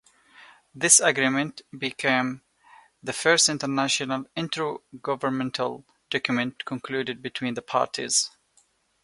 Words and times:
This 0.73 0.99
agreement 0.99 1.61
became 1.77 2.41
the 3.03 3.13
first 3.13 3.49
international 3.49 4.25
intergovernmental 4.35 5.83
document 6.09 6.65
concluded 6.65 7.21
between 7.21 7.53
the 7.53 7.61
parties. 7.61 8.31